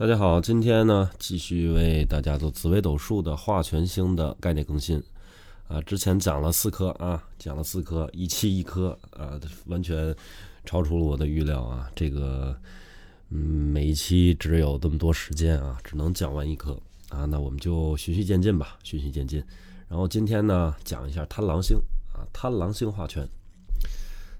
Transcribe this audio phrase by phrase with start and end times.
[0.00, 4.98] 大家好，今天呢继续为大家做紫微斗数的化权星的概念更新
[5.68, 5.78] 啊。
[5.82, 10.16] 之前讲了四颗啊，讲了四颗，一期一颗啊，完全
[10.64, 11.90] 超出了我的预料啊。
[11.94, 12.58] 这个
[13.28, 16.72] 嗯，每一期只有这么多时间啊，只能讲完一颗
[17.10, 17.26] 啊。
[17.26, 19.44] 那我们就循序渐进吧，循序渐进。
[19.86, 21.76] 然后今天呢，讲一下贪狼星
[22.14, 23.28] 啊，贪狼星化权。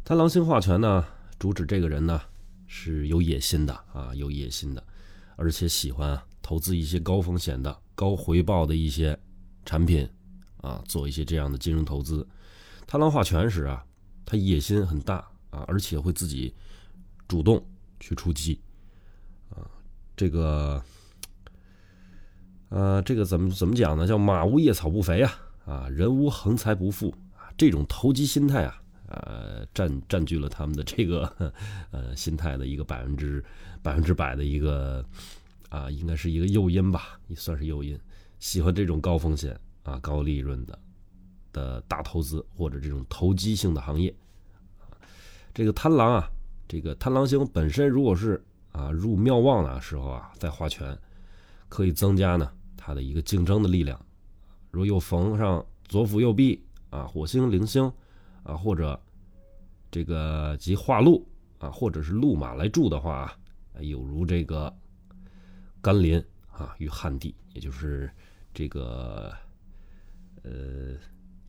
[0.06, 1.04] 贪狼星化权呢，
[1.38, 2.18] 主旨这个人呢
[2.66, 4.82] 是有野心的啊，有野心的。
[5.40, 9.18] 而且喜欢投资一些高风险的、高回报的一些
[9.64, 10.06] 产品，
[10.58, 12.28] 啊，做一些这样的金融投资。
[12.86, 13.82] 贪狼化权时啊，
[14.26, 15.16] 他野心很大
[15.48, 16.54] 啊，而且会自己
[17.26, 17.66] 主动
[18.00, 18.60] 去出击，
[19.48, 19.64] 啊，
[20.14, 20.84] 这个，
[22.68, 24.06] 呃，这个怎么怎么讲呢？
[24.06, 25.32] 叫马无夜草不肥啊，
[25.64, 31.52] 啊，人无横财不富啊，这种投机心态啊，呃，占占据了他们的这个
[31.92, 33.44] 呃心态的一个百分之。
[33.82, 35.02] 百分之百的一个
[35.70, 37.98] 啊，应该是一个诱因吧，也算是诱因。
[38.38, 40.78] 喜欢这种高风险啊、高利润的
[41.50, 44.14] 的大投资或者这种投机性的行业。
[45.54, 46.28] 这个贪狼啊，
[46.68, 50.94] 这个贪狼星本身如果是啊入庙旺的时候啊，在化权
[51.70, 53.98] 可以增加呢它的一个竞争的力量。
[54.70, 57.90] 如又逢上左辅右弼啊，火星、铃星
[58.42, 59.00] 啊，或者
[59.90, 61.26] 这个及化禄
[61.58, 63.36] 啊，或者是禄马来助的话啊。
[63.80, 64.76] 有如这个
[65.80, 68.10] 甘霖啊与旱地，也就是
[68.52, 69.32] 这个
[70.42, 70.96] 呃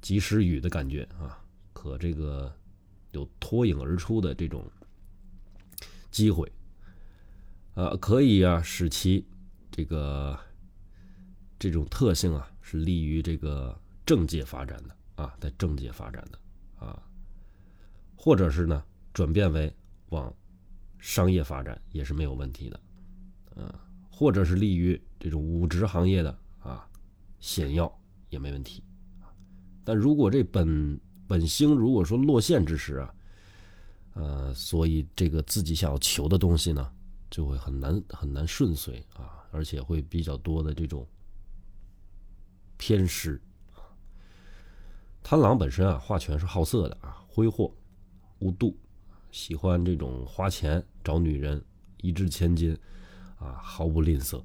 [0.02, 2.56] 及时雨的感觉啊，可这个
[3.12, 4.66] 有脱颖而出的这种
[6.10, 6.50] 机会
[7.74, 9.28] 啊，可以啊使其
[9.70, 10.40] 这个
[11.60, 16.40] 这种特性啊是利于这个政界发展的啊，在政界发展的
[16.86, 17.02] 啊，
[18.18, 19.74] 或者是呢转变为
[20.10, 20.34] 往。
[21.04, 22.80] 商业发展也是没有问题的，
[23.56, 23.74] 嗯，
[24.08, 26.88] 或者是利于这种武职行业的啊，
[27.40, 27.92] 显要
[28.30, 28.84] 也没问题，
[29.84, 33.16] 但如果这本本星如果说落陷之时啊，
[34.14, 36.94] 呃，所以这个自己想要求的东西呢，
[37.32, 41.04] 就会很难很难顺遂啊，而且会比较多的这种
[42.78, 43.42] 偏失。
[45.24, 47.74] 贪狼本身啊，化权是好色的啊，挥霍
[48.40, 48.78] 无度。
[49.32, 51.64] 喜欢这种花钱找女人，
[52.02, 52.78] 一掷千金，
[53.38, 54.44] 啊，毫不吝啬。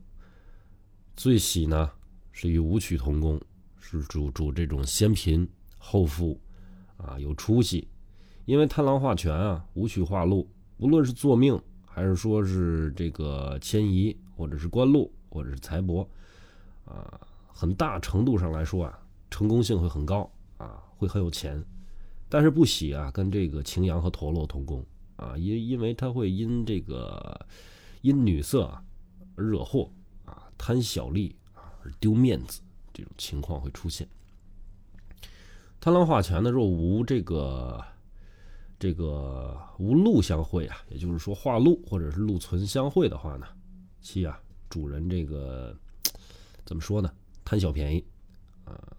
[1.17, 1.91] 最喜呢
[2.31, 3.41] 是与武曲同宫，
[3.81, 5.49] 是主主这种先贫
[5.79, 6.39] 后富，
[6.99, 7.89] 啊，有出息。
[8.45, 16.07] 因为贪狼化权啊，武曲化禄，无论是做命还是说是这个迁移，或者是官禄，或者是财帛，
[16.85, 18.97] 啊，很大程度上来说啊，
[19.31, 21.65] 成功性会很高，啊，会很有钱。
[22.29, 24.85] 但是不喜啊，跟这个擎羊和陀螺同宫
[25.15, 27.47] 啊，因因为他会因这个
[28.03, 28.83] 因女色啊
[29.37, 29.89] 惹祸
[30.25, 32.61] 啊，贪小利啊而丢面子，
[32.93, 34.09] 这种情况会出现。
[35.81, 37.81] 贪狼化权呢，若无这个
[38.77, 43.47] 这个无禄相会啊，也就是说化禄或者是禄存相会的话呢，
[44.01, 44.37] 其啊
[44.69, 45.79] 主人这个
[46.65, 47.09] 怎么说呢？
[47.45, 48.05] 贪小便宜
[48.65, 48.96] 啊。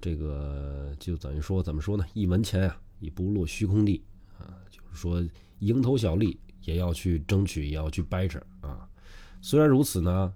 [0.00, 2.04] 这个就等于说，怎么说呢？
[2.14, 4.04] 一文钱啊，已不落虚空地
[4.38, 5.20] 啊，就是说
[5.60, 8.88] 蝇头小利也要去争取，也要去掰扯啊。
[9.40, 10.32] 虽然如此呢，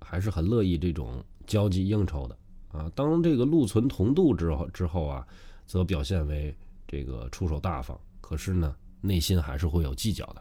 [0.00, 2.90] 还是很乐意这种交际应酬的啊。
[2.94, 5.26] 当这个禄存同度之后之后啊，
[5.66, 10.40] 则表现为这个出手大方，可是呢，内心还是会有计较的，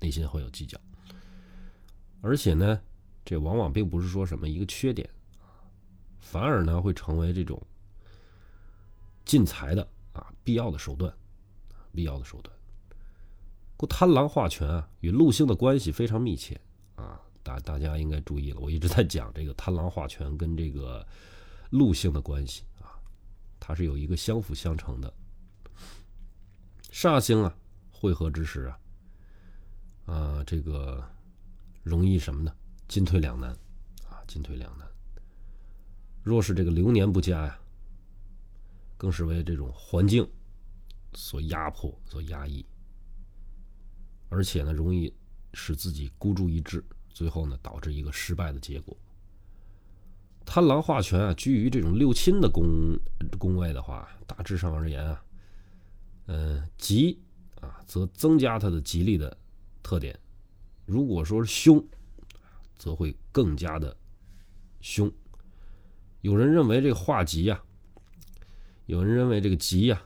[0.00, 0.78] 内心会有计较。
[2.20, 2.78] 而且呢，
[3.24, 5.08] 这往往并不是说什么一个缺点
[6.20, 7.60] 反而呢会成为这种。
[9.22, 11.12] 进财的啊，必要的手段，
[11.92, 12.52] 必要的手段。
[13.76, 16.60] 故贪狼化权啊，与禄星的关系非常密切
[16.96, 18.58] 啊，大大家应该注意了。
[18.58, 21.06] 我一直在讲这个贪狼化权跟这个
[21.70, 22.98] 禄星的关系啊，
[23.60, 25.12] 它是有一个相辅相成的。
[26.90, 27.54] 煞星啊，
[27.92, 28.62] 汇合之时
[30.06, 31.04] 啊，啊，这个
[31.84, 32.52] 容易什么呢？
[32.88, 33.50] 进退两难
[34.08, 34.88] 啊，进退两难。
[36.22, 37.56] 若是这个流年不佳呀。
[38.96, 40.28] 更是为这种环境
[41.14, 42.62] 所压迫、所压抑，
[44.28, 45.10] 而且呢，容易
[45.54, 48.94] 使自己孤注一掷，最后呢，导致一个失败的结果。
[50.44, 52.94] 贪狼化权啊，居于这种六亲的宫
[53.38, 55.24] 宫位的话，大致上而言啊，
[56.26, 57.18] 嗯，吉
[57.58, 59.34] 啊，则增加它的吉利的
[59.82, 60.14] 特点；
[60.84, 61.82] 如果说是凶，
[62.76, 63.96] 则会更加的
[64.82, 65.10] 凶。
[66.20, 67.60] 有人认为这个化吉呀。
[68.86, 70.02] 有人认为这个吉呀，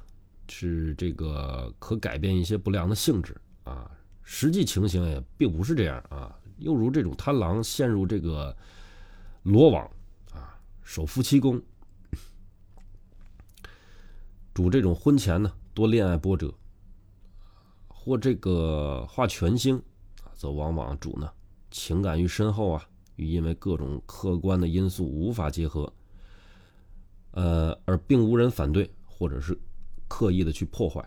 [0.46, 3.90] 是这个可改变一些不良的性质啊，
[4.22, 6.38] 实际情形也并不是这样啊。
[6.58, 8.54] 又如这种贪狼陷入这个
[9.42, 9.90] 罗网
[10.34, 11.58] 啊，守夫妻宫，
[14.52, 16.52] 主这种婚前呢多恋爱波折，
[17.88, 19.78] 或这个画全星
[20.22, 21.32] 啊，则往往主呢
[21.70, 25.90] 情感愈深厚啊，与因为各种客观的因素无法结合，
[27.34, 29.58] 呃，而并无人反对，或者是
[30.06, 31.04] 刻意的去破坏。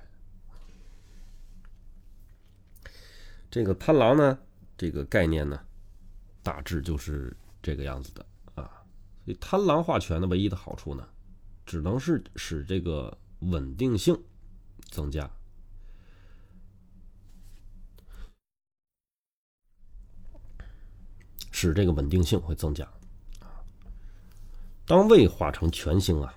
[3.50, 4.38] 这个贪狼呢，
[4.78, 5.58] 这个概念呢，
[6.44, 8.26] 大致就是这个样子的
[8.56, 8.86] 啊。
[9.24, 11.08] 所以贪狼化权的唯一的好处呢，
[11.66, 14.22] 只能是使这个稳定性
[14.90, 15.32] 增加，
[21.52, 22.86] 使这个稳定性会增加。
[24.88, 26.34] 当未化成全星啊，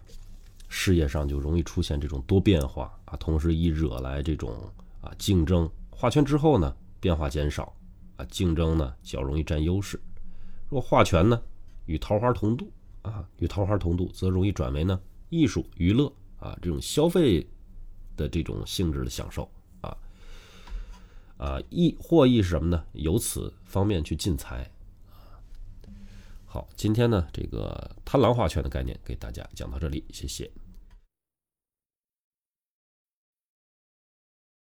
[0.69, 4.52] 事业上就容易出现这种多变化啊，同时易惹来这种
[5.00, 5.70] 啊竞争。
[5.88, 6.75] 化权之后呢？
[6.99, 7.73] 变化减少，
[8.17, 9.99] 啊，竞争呢较容易占优势。
[10.69, 11.41] 若化权呢
[11.87, 12.70] 与桃花同度，
[13.02, 17.46] 啊，与桃花同度，则容易转为呢艺术娱乐啊这种消费
[18.17, 19.49] 的这种性质的享受
[19.81, 19.96] 啊
[21.38, 22.85] 啊益获益是什么呢？
[22.93, 24.69] 由此方面去进财。
[26.52, 30.50] 好，今天呢这个贪狼化权的概念给大家讲到这里，谢谢。